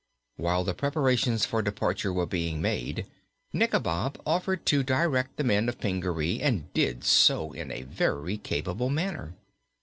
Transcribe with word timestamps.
While 0.37 0.63
the 0.63 0.73
preparations 0.73 1.45
for 1.45 1.61
departure 1.61 2.11
were 2.11 2.25
being 2.25 2.59
made, 2.59 3.05
Nikobob 3.53 4.19
offered 4.25 4.65
to 4.65 4.81
direct 4.81 5.37
the 5.37 5.43
men 5.43 5.69
of 5.69 5.79
Pingaree, 5.79 6.41
and 6.41 6.73
did 6.73 7.03
so 7.03 7.51
in 7.51 7.71
a 7.71 7.83
very 7.83 8.37
capable 8.39 8.89
manner. 8.89 9.35